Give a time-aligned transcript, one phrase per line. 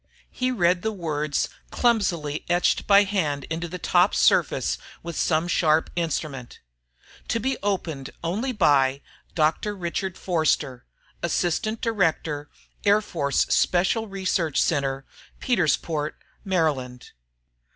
[0.31, 5.91] He read the words clumsily etched by hand into the top surface with some sharp
[5.95, 6.59] instrument:
[7.27, 9.01] TO BE OPENED ONLY BY:
[9.35, 9.75] Dr.
[9.75, 10.87] Richard Forster,
[11.21, 12.49] Assistant Director,
[12.83, 15.05] Air Force Special Research Center,
[15.39, 16.15] Petersport,
[16.47, 17.11] Md.